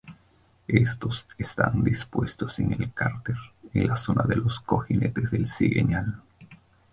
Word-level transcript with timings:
Éstos 0.67 1.27
están 1.37 1.83
dispuestos 1.83 2.57
en 2.57 2.73
el 2.73 2.91
cárter 2.91 3.35
en 3.71 3.85
la 3.85 3.95
zona 3.95 4.23
de 4.23 4.35
los 4.37 4.59
cojinetes 4.59 5.29
del 5.29 5.47
cigüeñal. 5.47 6.19